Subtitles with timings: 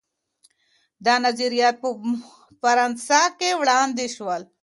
[1.05, 1.89] دا نظریات په
[2.61, 4.41] فرانسه کي وړاندې سول.